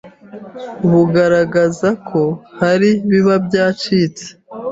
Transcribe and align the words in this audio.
bugaragaza 0.91 1.89
ko 2.09 2.21
hari 2.59 2.89
biba 3.09 3.35
byacitse 3.45 4.25